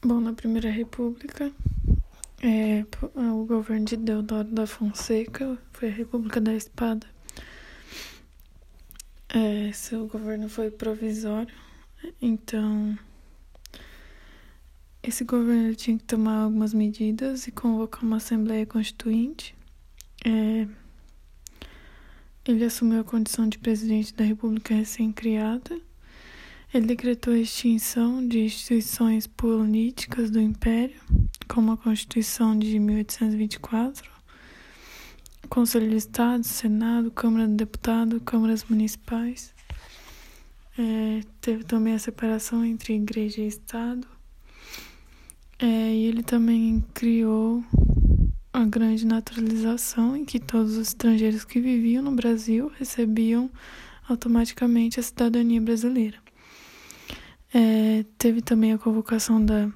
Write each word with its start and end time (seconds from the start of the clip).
Bom, 0.00 0.20
na 0.20 0.32
Primeira 0.32 0.70
República, 0.70 1.50
é, 2.40 2.86
o 3.16 3.44
governo 3.44 3.84
de 3.84 3.96
Deodoro 3.96 4.46
da 4.48 4.64
Fonseca 4.64 5.58
foi 5.72 5.88
a 5.88 5.92
República 5.92 6.40
da 6.40 6.54
Espada. 6.54 7.04
É, 9.28 9.72
seu 9.72 10.06
governo 10.06 10.48
foi 10.48 10.70
provisório, 10.70 11.52
então 12.22 12.96
esse 15.02 15.24
governo 15.24 15.74
tinha 15.74 15.98
que 15.98 16.04
tomar 16.04 16.44
algumas 16.44 16.72
medidas 16.72 17.48
e 17.48 17.50
convocar 17.50 18.04
uma 18.04 18.18
Assembleia 18.18 18.64
Constituinte. 18.64 19.52
É, 20.24 20.68
ele 22.46 22.64
assumiu 22.64 23.00
a 23.00 23.04
condição 23.04 23.48
de 23.48 23.58
presidente 23.58 24.14
da 24.14 24.22
República 24.22 24.74
recém-criada 24.74 25.87
ele 26.72 26.86
decretou 26.86 27.32
a 27.32 27.38
extinção 27.38 28.26
de 28.26 28.40
instituições 28.40 29.26
políticas 29.26 30.30
do 30.30 30.38
Império, 30.38 31.00
como 31.48 31.72
a 31.72 31.78
Constituição 31.78 32.58
de 32.58 32.78
1824, 32.78 34.10
Conselho 35.48 35.88
de 35.88 35.96
Estado, 35.96 36.44
Senado, 36.44 37.10
Câmara 37.10 37.48
de 37.48 37.54
Deputados, 37.54 38.20
Câmaras 38.22 38.64
Municipais. 38.64 39.54
É, 40.78 41.22
teve 41.40 41.64
também 41.64 41.94
a 41.94 41.98
separação 41.98 42.62
entre 42.62 42.94
Igreja 42.94 43.40
e 43.40 43.46
Estado. 43.46 44.06
É, 45.58 45.66
e 45.66 46.04
ele 46.04 46.22
também 46.22 46.84
criou 46.92 47.64
a 48.52 48.64
grande 48.66 49.06
naturalização, 49.06 50.14
em 50.14 50.24
que 50.24 50.38
todos 50.38 50.72
os 50.72 50.88
estrangeiros 50.88 51.44
que 51.44 51.60
viviam 51.60 52.02
no 52.02 52.12
Brasil 52.12 52.70
recebiam 52.78 53.50
automaticamente 54.06 55.00
a 55.00 55.02
cidadania 55.02 55.60
brasileira. 55.60 56.27
É, 57.52 58.04
teve 58.18 58.42
também 58.42 58.72
a 58.72 58.78
convocação 58.78 59.42
da 59.42 59.70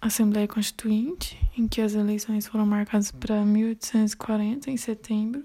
Assembleia 0.00 0.46
Constituinte, 0.46 1.38
em 1.56 1.66
que 1.66 1.80
as 1.80 1.94
eleições 1.94 2.46
foram 2.46 2.66
marcadas 2.66 3.10
para 3.10 3.42
1840, 3.44 4.70
em 4.70 4.76
setembro. 4.76 5.42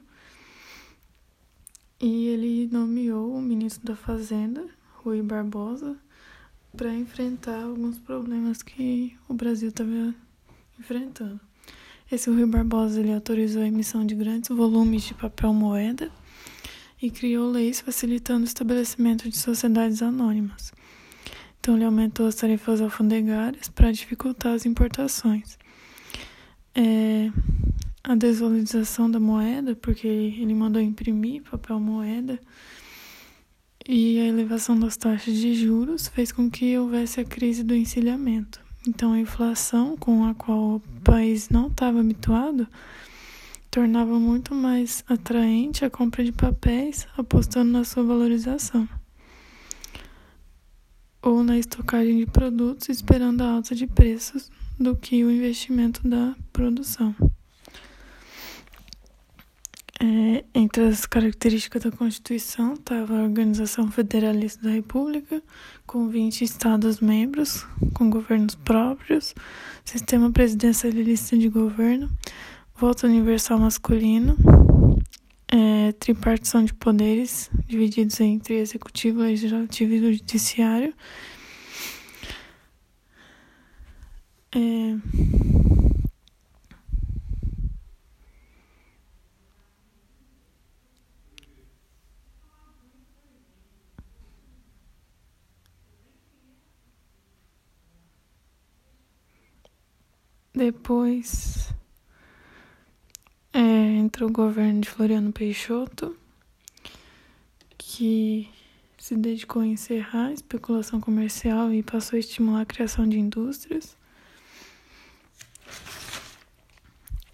E 2.01 2.27
ele 2.27 2.67
nomeou 2.71 3.33
o 3.33 3.41
ministro 3.41 3.85
da 3.85 3.95
Fazenda, 3.95 4.67
Rui 4.95 5.21
Barbosa, 5.21 5.97
para 6.75 6.93
enfrentar 6.93 7.63
alguns 7.63 7.97
problemas 7.97 8.61
que 8.61 9.17
o 9.27 9.33
Brasil 9.33 9.69
estava 9.69 10.13
enfrentando. 10.77 11.39
Esse 12.11 12.29
Rui 12.29 12.45
Barbosa 12.45 12.99
ele 12.99 13.13
autorizou 13.13 13.61
a 13.61 13.67
emissão 13.67 14.05
de 14.05 14.15
grandes 14.15 14.49
volumes 14.49 15.03
de 15.03 15.13
papel 15.13 15.53
moeda 15.53 16.11
e 17.01 17.09
criou 17.09 17.49
leis 17.49 17.79
facilitando 17.79 18.41
o 18.41 18.47
estabelecimento 18.47 19.29
de 19.29 19.37
sociedades 19.37 20.01
anônimas. 20.01 20.73
Então, 21.59 21.75
ele 21.75 21.85
aumentou 21.85 22.25
as 22.27 22.35
tarifas 22.35 22.79
alfandegárias 22.81 23.67
para 23.67 23.91
dificultar 23.91 24.53
as 24.53 24.65
importações. 24.65 25.57
É, 26.73 27.29
a 28.03 28.15
desvalorização 28.15 29.11
da 29.11 29.19
moeda, 29.19 29.75
porque 29.75 30.07
ele 30.07 30.53
mandou 30.53 30.81
imprimir 30.81 31.43
papel 31.43 31.79
moeda, 31.79 32.39
e 33.87 34.19
a 34.19 34.25
elevação 34.25 34.79
das 34.79 34.95
taxas 34.95 35.33
de 35.35 35.53
juros 35.53 36.07
fez 36.07 36.31
com 36.31 36.49
que 36.49 36.77
houvesse 36.77 37.19
a 37.19 37.25
crise 37.25 37.63
do 37.63 37.75
encilhamento. 37.75 38.61
Então, 38.87 39.13
a 39.13 39.19
inflação 39.19 39.97
com 39.97 40.25
a 40.25 40.33
qual 40.33 40.75
o 40.75 40.79
país 41.03 41.49
não 41.49 41.67
estava 41.67 41.99
habituado 41.99 42.67
tornava 43.69 44.17
muito 44.17 44.55
mais 44.55 45.03
atraente 45.07 45.83
a 45.83 45.89
compra 45.89 46.23
de 46.23 46.31
papéis, 46.31 47.07
apostando 47.17 47.71
na 47.71 47.83
sua 47.83 48.03
valorização 48.03 48.87
ou 51.21 51.43
na 51.43 51.57
estocagem 51.57 52.17
de 52.17 52.25
produtos 52.25 52.89
esperando 52.89 53.41
a 53.41 53.51
alta 53.51 53.75
de 53.75 53.85
preços 53.87 54.49
do 54.79 54.95
que 54.95 55.23
o 55.23 55.31
investimento 55.31 56.07
da 56.07 56.35
produção. 56.53 57.15
É, 60.01 60.45
entre 60.53 60.83
as 60.83 61.05
características 61.05 61.83
da 61.83 61.91
Constituição 61.91 62.75
estava 62.75 63.19
a 63.19 63.23
Organização 63.23 63.91
Federalista 63.91 64.63
da 64.63 64.69
República, 64.69 65.43
com 65.85 66.07
20 66.07 66.41
Estados-membros, 66.41 67.67
com 67.93 68.09
governos 68.09 68.55
próprios, 68.55 69.35
sistema 69.83 70.31
presidencialista 70.31 71.37
de 71.37 71.49
governo, 71.49 72.09
voto 72.77 73.07
universal 73.07 73.59
masculino, 73.59 74.37
é, 75.51 75.91
tripartição 75.93 76.63
de 76.63 76.73
poderes 76.73 77.49
divididos 77.67 78.19
entre 78.21 78.55
executivo, 78.55 79.21
legislativo 79.21 79.93
e 79.93 80.15
judiciário. 80.15 80.93
É, 84.55 84.59
depois 100.53 101.58
entra 104.19 104.25
o 104.25 104.31
governo 104.31 104.81
de 104.81 104.89
Floriano 104.89 105.31
Peixoto, 105.31 106.13
que 107.77 108.49
se 108.97 109.15
dedicou 109.15 109.61
a 109.61 109.65
encerrar 109.65 110.27
a 110.27 110.33
especulação 110.33 110.99
comercial 110.99 111.71
e 111.71 111.81
passou 111.81 112.17
a 112.17 112.19
estimular 112.19 112.61
a 112.61 112.65
criação 112.65 113.07
de 113.07 113.17
indústrias. 113.17 113.95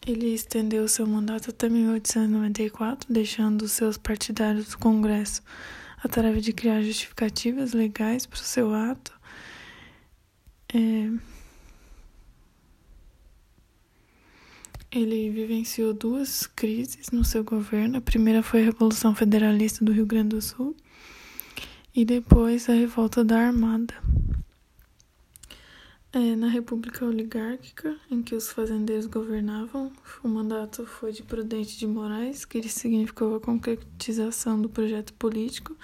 Ele 0.06 0.36
estendeu 0.36 0.88
seu 0.88 1.08
mandato 1.08 1.50
até 1.50 1.68
1894, 1.68 3.12
deixando 3.12 3.68
seus 3.68 3.98
partidários 3.98 4.70
do 4.70 4.78
Congresso 4.78 5.42
a 6.04 6.08
tarefa 6.08 6.40
de 6.40 6.54
criar 6.54 6.84
justificativas 6.84 7.74
legais 7.74 8.28
para 8.28 8.38
o 8.38 8.44
seu 8.44 8.72
ato. 8.76 9.12
É, 10.72 11.10
Ele 14.96 15.30
vivenciou 15.30 15.94
duas 15.94 16.48
crises 16.48 17.12
no 17.12 17.26
seu 17.26 17.44
governo. 17.44 17.98
A 17.98 18.02
primeira 18.02 18.42
foi 18.42 18.62
a 18.62 18.64
Revolução 18.64 19.14
Federalista 19.14 19.84
do 19.84 19.92
Rio 19.92 20.06
Grande 20.06 20.30
do 20.30 20.42
Sul 20.42 20.74
e 21.94 22.06
depois 22.06 22.70
a 22.70 22.74
Revolta 22.74 23.22
da 23.22 23.38
Armada. 23.38 23.94
É, 26.14 26.34
na 26.38 26.48
República 26.48 27.04
Oligárquica, 27.04 27.98
em 28.10 28.24
que 28.24 28.34
os 28.36 28.50
fazendeiros 28.50 29.06
governavam, 29.06 29.92
o 30.24 30.30
mandato 30.30 30.86
foi 30.86 31.12
de 31.12 31.24
Prudente 31.24 31.78
de 31.78 31.86
Moraes, 31.86 32.46
que 32.46 32.66
significou 32.70 33.36
a 33.36 33.42
concretização 33.42 34.62
do 34.62 34.70
projeto 34.70 35.14
político 35.16 35.76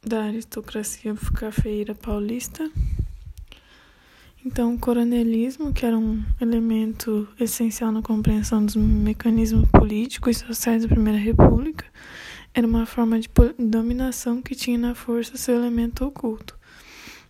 da 0.00 0.24
aristocracia 0.24 1.14
cafeira 1.34 1.94
paulista. 1.94 2.72
Então, 4.42 4.74
o 4.74 4.78
coronelismo, 4.78 5.70
que 5.70 5.84
era 5.84 5.98
um 5.98 6.24
elemento 6.40 7.28
essencial 7.38 7.92
na 7.92 8.00
compreensão 8.00 8.64
dos 8.64 8.74
mecanismos 8.74 9.68
políticos 9.70 10.38
e 10.38 10.46
sociais 10.46 10.82
da 10.82 10.88
Primeira 10.88 11.18
República, 11.18 11.84
era 12.54 12.66
uma 12.66 12.86
forma 12.86 13.20
de 13.20 13.28
dominação 13.58 14.40
que 14.40 14.54
tinha 14.54 14.78
na 14.78 14.94
força 14.94 15.36
seu 15.36 15.56
elemento 15.56 16.06
oculto. 16.06 16.58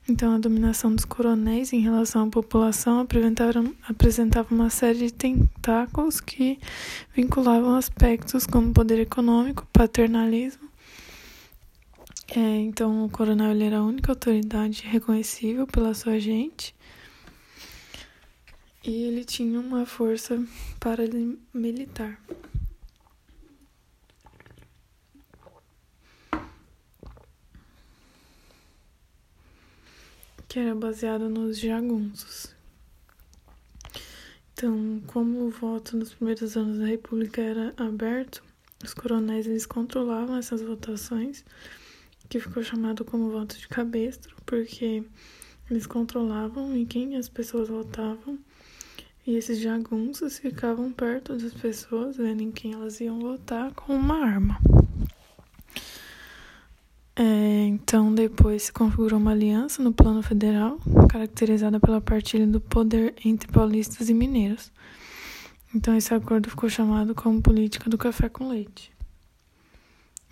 Então, 0.09 0.37
a 0.37 0.38
dominação 0.38 0.94
dos 0.94 1.04
coronéis 1.04 1.72
em 1.72 1.81
relação 1.81 2.28
à 2.28 2.31
população 2.31 3.00
apresentava 3.00 4.54
uma 4.54 4.71
série 4.71 4.98
de 4.98 5.12
tentáculos 5.12 6.21
que 6.21 6.60
vinculavam 7.12 7.75
aspectos 7.75 8.47
como 8.47 8.72
poder 8.72 9.00
econômico, 9.00 9.66
paternalismo. 9.72 10.69
É, 12.28 12.60
então, 12.60 13.04
o 13.04 13.10
coronel 13.10 13.50
era 13.60 13.78
a 13.78 13.84
única 13.84 14.12
autoridade 14.12 14.84
reconhecível 14.87 15.66
pela 15.66 15.92
sua 15.92 16.21
gente 16.21 16.72
e 18.82 19.03
ele 19.04 19.24
tinha 19.24 19.60
uma 19.60 19.84
força 19.84 20.42
paramilitar. 20.78 22.21
Que 30.48 30.59
era 30.59 30.74
baseado 30.74 31.28
nos 31.28 31.59
jagunços. 31.59 32.54
Então, 34.53 35.00
como 35.06 35.47
o 35.47 35.50
voto 35.50 35.97
nos 35.97 36.12
primeiros 36.12 36.56
anos 36.56 36.78
da 36.78 36.86
República 36.86 37.41
era 37.41 37.72
aberto, 37.77 38.42
os 38.82 38.92
coronéis 38.92 39.47
eles 39.47 39.65
controlavam 39.65 40.36
essas 40.36 40.60
votações, 40.60 41.44
que 42.28 42.41
ficou 42.41 42.62
chamado 42.62 43.04
como 43.04 43.30
voto 43.30 43.56
de 43.56 43.68
cabestro, 43.68 44.34
porque 44.44 45.04
eles 45.71 45.86
controlavam 45.86 46.77
em 46.77 46.84
quem 46.84 47.16
as 47.16 47.28
pessoas 47.28 47.68
votavam 47.68 48.38
e 49.27 49.37
esses 49.37 49.59
jagunços 49.59 50.39
ficavam 50.39 50.93
perto 50.93 51.37
das 51.37 51.53
pessoas, 51.53 52.17
vendo 52.17 52.43
em 52.43 52.51
quem 52.51 52.72
elas 52.72 53.01
iam 53.01 53.19
votar 53.21 53.72
com 53.72 53.95
uma 53.95 54.25
arma. 54.25 54.59
É, 57.15 57.67
então, 57.67 58.15
depois 58.15 58.63
se 58.63 58.72
configurou 58.72 59.19
uma 59.19 59.33
aliança 59.33 59.83
no 59.83 59.93
plano 59.93 60.22
federal, 60.22 60.78
caracterizada 61.09 61.78
pela 61.78 62.01
partilha 62.01 62.47
do 62.47 62.61
poder 62.61 63.15
entre 63.25 63.47
paulistas 63.53 64.09
e 64.09 64.15
mineiros. 64.15 64.72
Então, 65.75 65.95
esse 65.95 66.15
acordo 66.15 66.49
ficou 66.49 66.71
chamado 66.71 67.15
como 67.15 67.43
política 67.43 67.91
do 67.91 67.99
café 67.99 68.28
com 68.28 68.49
leite. 68.49 68.91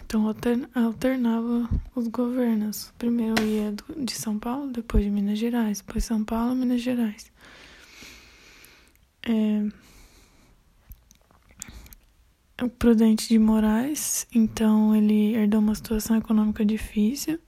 Então, 0.03 0.35
alternava 0.75 1.69
os 1.95 2.09
governos. 2.09 2.91
Primeiro 2.97 3.45
ia 3.45 3.75
de 3.97 4.15
São 4.15 4.39
Paulo, 4.39 4.73
depois 4.73 5.05
de 5.05 5.11
Minas 5.11 5.39
Gerais, 5.39 5.83
depois 5.83 6.07
São 6.07 6.25
Paulo, 6.25 6.55
Minas 6.55 6.81
Gerais. 6.81 7.31
É, 9.29 9.69
o 12.65 12.69
Prudente 12.71 13.29
de 13.29 13.39
Moraes, 13.39 14.27
então 14.35 14.97
ele 14.97 15.35
herdou 15.35 15.61
uma 15.61 15.75
situação 15.75 16.17
econômica 16.17 16.65
difícil 16.65 17.39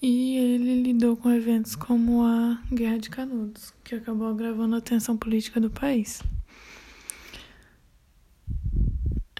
e 0.00 0.36
ele 0.36 0.82
lidou 0.84 1.16
com 1.16 1.30
eventos 1.30 1.74
como 1.74 2.22
a 2.22 2.62
Guerra 2.72 2.98
de 2.98 3.10
Canudos, 3.10 3.74
que 3.82 3.96
acabou 3.96 4.28
agravando 4.28 4.76
a 4.76 4.80
tensão 4.80 5.16
política 5.16 5.60
do 5.60 5.68
país. 5.68 6.22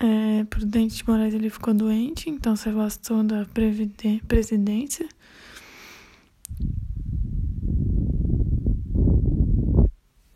É, 0.01 0.45
Prudente 0.51 0.97
de 0.97 1.09
Moraes 1.09 1.35
ele 1.35 1.49
ficou 1.49 1.73
doente, 1.73 2.29
então 2.29 2.57
se 2.57 2.69
afastou 2.69 3.23
da 3.23 3.47
presidência. 3.47 5.09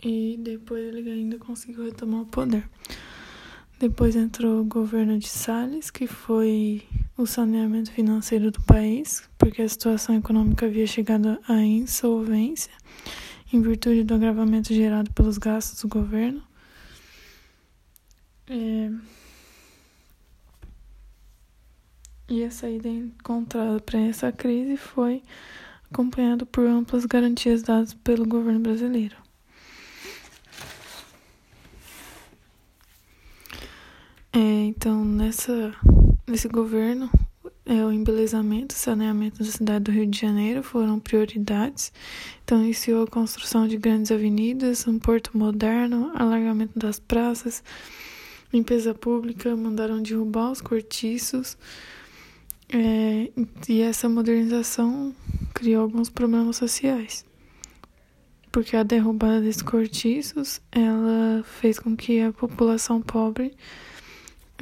E 0.02 0.38
depois 0.38 0.82
ele 0.82 1.11
ainda 1.11 1.38
conseguiu 1.38 1.85
retomar 1.85 2.23
o 2.23 2.26
poder. 2.26 2.64
Depois 3.79 4.14
entrou 4.14 4.61
o 4.61 4.64
governo 4.64 5.19
de 5.19 5.29
Salles, 5.29 5.91
que 5.91 6.06
foi 6.06 6.82
o 7.17 7.26
saneamento 7.26 7.91
financeiro 7.91 8.50
do 8.50 8.61
país, 8.62 9.29
porque 9.38 9.62
a 9.62 9.69
situação 9.69 10.14
econômica 10.14 10.67
havia 10.67 10.87
chegado 10.87 11.38
à 11.49 11.62
insolvência 11.62 12.73
em 13.52 13.61
virtude 13.61 14.05
do 14.05 14.14
agravamento 14.14 14.73
gerado 14.73 15.12
pelos 15.12 15.38
gastos 15.38 15.81
do 15.82 15.88
governo. 15.88 16.43
É... 18.49 18.91
E 22.29 22.44
a 22.44 22.50
saída 22.50 22.88
encontrada 22.88 23.81
para 23.81 23.99
essa 23.99 24.31
crise 24.31 24.76
foi 24.76 25.23
acompanhada 25.91 26.47
por 26.47 26.64
amplas 26.67 27.05
garantias 27.05 27.62
dadas 27.62 27.93
pelo 27.93 28.26
governo 28.26 28.61
brasileiro. 28.61 29.17
É, 34.32 34.38
então, 34.38 35.05
nessa, 35.05 35.75
nesse 36.27 36.47
governo, 36.47 37.11
é, 37.67 37.85
o 37.85 37.91
embelezamento 37.91 38.75
e 38.75 38.79
saneamento 38.79 39.41
da 39.41 39.50
cidade 39.50 39.85
do 39.85 39.91
Rio 39.91 40.06
de 40.06 40.21
Janeiro 40.21 40.62
foram 40.62 41.00
prioridades. 41.00 41.93
Então, 42.44 42.62
iniciou 42.62 43.03
a 43.03 43.09
construção 43.09 43.67
de 43.67 43.77
grandes 43.77 44.12
avenidas, 44.12 44.87
um 44.87 45.00
porto 45.00 45.37
moderno, 45.37 46.12
alargamento 46.15 46.79
das 46.79 47.00
praças, 47.00 47.62
limpeza 48.53 48.94
pública, 48.94 49.56
mandaram 49.56 50.00
derrubar 50.00 50.53
os 50.53 50.61
cortiços. 50.61 51.59
É, 52.73 53.33
e 53.69 53.81
essa 53.81 54.09
modernização 54.09 55.12
criou 55.53 55.83
alguns 55.83 56.09
problemas 56.09 56.56
sociais. 56.56 57.25
Porque 58.53 58.76
a 58.76 58.85
derrubada 58.85 59.41
desses 59.41 59.62
cortiços, 59.62 60.61
ela 60.71 61.43
fez 61.43 61.81
com 61.81 61.97
que 61.97 62.21
a 62.21 62.33
população 62.33 63.03
pobre 63.03 63.56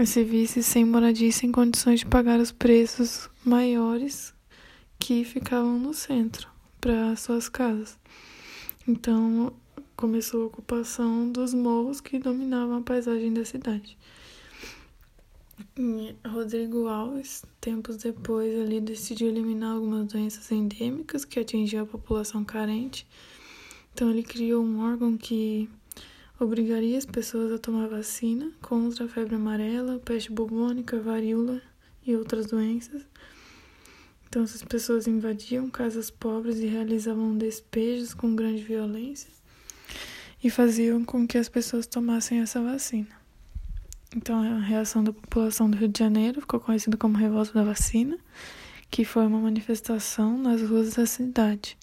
se 0.06 0.62
sem 0.62 0.84
moradia 0.84 1.28
e 1.28 1.32
sem 1.32 1.50
condições 1.50 2.00
de 2.00 2.06
pagar 2.06 2.38
os 2.38 2.52
preços 2.52 3.28
maiores 3.44 4.32
que 4.98 5.24
ficavam 5.24 5.78
no 5.78 5.92
centro 5.94 6.48
para 6.80 7.16
suas 7.16 7.48
casas. 7.48 7.98
Então 8.86 9.52
começou 9.96 10.44
a 10.44 10.46
ocupação 10.46 11.30
dos 11.30 11.52
morros 11.52 12.00
que 12.00 12.18
dominavam 12.18 12.78
a 12.78 12.82
paisagem 12.82 13.32
da 13.32 13.44
cidade. 13.44 13.98
Rodrigo 16.26 16.86
Alves, 16.86 17.44
tempos 17.60 17.96
depois, 17.96 18.54
ali 18.60 18.80
decidiu 18.80 19.28
eliminar 19.28 19.74
algumas 19.74 20.06
doenças 20.06 20.50
endêmicas 20.52 21.24
que 21.24 21.40
atingiam 21.40 21.82
a 21.82 21.86
população 21.86 22.44
carente. 22.44 23.06
Então 23.92 24.10
ele 24.10 24.22
criou 24.22 24.62
um 24.64 24.80
órgão 24.80 25.16
que 25.16 25.68
obrigaria 26.38 26.96
as 26.96 27.04
pessoas 27.04 27.52
a 27.52 27.58
tomar 27.58 27.88
vacina 27.88 28.52
contra 28.62 29.04
a 29.04 29.08
febre 29.08 29.34
amarela, 29.34 29.98
peste 29.98 30.30
bubônica, 30.30 31.00
varíola 31.00 31.60
e 32.06 32.14
outras 32.14 32.46
doenças. 32.46 33.02
Então, 34.28 34.42
essas 34.42 34.62
pessoas 34.62 35.06
invadiam 35.06 35.70
casas 35.70 36.10
pobres 36.10 36.58
e 36.58 36.66
realizavam 36.66 37.36
despejos 37.36 38.14
com 38.14 38.36
grande 38.36 38.62
violência 38.62 39.30
e 40.42 40.50
faziam 40.50 41.04
com 41.04 41.26
que 41.26 41.38
as 41.38 41.48
pessoas 41.48 41.86
tomassem 41.86 42.40
essa 42.40 42.62
vacina. 42.62 43.08
Então, 44.14 44.40
a 44.40 44.58
reação 44.58 45.02
da 45.02 45.12
população 45.12 45.70
do 45.70 45.76
Rio 45.76 45.88
de 45.88 45.98
Janeiro 45.98 46.40
ficou 46.40 46.60
conhecida 46.60 46.96
como 46.96 47.18
Revolta 47.18 47.52
da 47.52 47.62
Vacina, 47.62 48.18
que 48.90 49.04
foi 49.04 49.26
uma 49.26 49.38
manifestação 49.38 50.38
nas 50.38 50.62
ruas 50.62 50.94
da 50.94 51.04
cidade. 51.04 51.76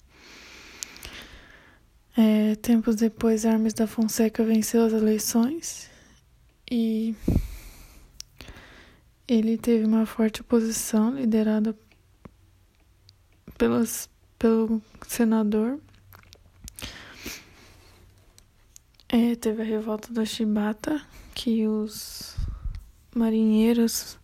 É, 2.18 2.54
tempos 2.54 2.96
depois, 2.96 3.44
Hermes 3.44 3.74
da 3.74 3.86
Fonseca 3.86 4.42
venceu 4.42 4.86
as 4.86 4.92
eleições 4.94 5.90
e 6.70 7.14
ele 9.28 9.58
teve 9.58 9.84
uma 9.84 10.06
forte 10.06 10.40
oposição 10.40 11.14
liderada 11.14 11.76
pelas, 13.58 14.08
pelo 14.38 14.80
senador. 15.06 15.78
É, 19.10 19.34
teve 19.36 19.60
a 19.60 19.64
revolta 19.64 20.10
da 20.10 20.24
Chibata, 20.24 21.04
que 21.34 21.66
os 21.66 22.34
marinheiros 23.14 24.18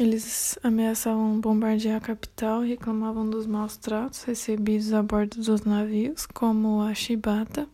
eles 0.00 0.58
ameaçavam 0.62 1.38
bombardear 1.38 1.98
a 1.98 2.00
capital 2.00 2.64
e 2.64 2.70
reclamavam 2.70 3.28
dos 3.28 3.46
maus 3.46 3.76
tratos 3.76 4.22
recebidos 4.22 4.94
a 4.94 5.02
bordo 5.02 5.42
dos 5.42 5.60
navios, 5.60 6.24
como 6.24 6.80
a 6.80 6.94
chibata, 6.94 7.68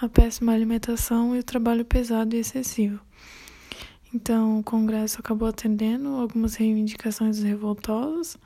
a 0.00 0.08
péssima 0.08 0.52
alimentação 0.52 1.36
e 1.36 1.38
o 1.38 1.44
trabalho 1.44 1.84
pesado 1.84 2.34
e 2.34 2.40
excessivo. 2.40 2.98
Então, 4.12 4.58
o 4.58 4.64
Congresso 4.64 5.20
acabou 5.20 5.46
atendendo 5.46 6.08
algumas 6.08 6.56
reivindicações 6.56 7.36
dos 7.36 7.46
revoltosos 7.46 8.36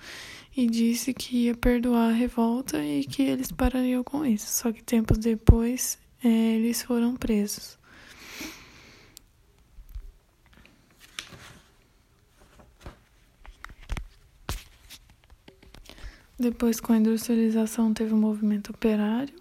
e 0.54 0.66
disse 0.66 1.14
que 1.14 1.46
ia 1.46 1.54
perdoar 1.54 2.10
a 2.10 2.14
revolta 2.14 2.84
e 2.84 3.02
que 3.02 3.22
eles 3.22 3.50
parariam 3.50 4.04
com 4.04 4.26
isso. 4.26 4.46
Só 4.46 4.70
que 4.70 4.84
tempos 4.84 5.16
depois, 5.16 5.98
é, 6.22 6.28
eles 6.28 6.82
foram 6.82 7.16
presos. 7.16 7.78
Depois, 16.38 16.80
com 16.80 16.92
a 16.92 16.98
industrialização, 16.98 17.94
teve 17.94 18.12
o 18.12 18.16
movimento 18.16 18.70
operário. 18.70 19.34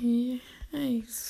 E 0.00 0.40
é 0.72 0.84
isso. 0.84 1.26